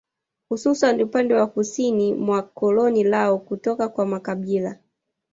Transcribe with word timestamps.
Hususan 0.49 1.01
upande 1.01 1.33
wa 1.35 1.47
kusini 1.47 2.13
wa 2.13 2.41
koloni 2.41 3.03
lao 3.03 3.39
kutoka 3.39 3.89
kwa 3.89 4.05
makabila 4.05 4.77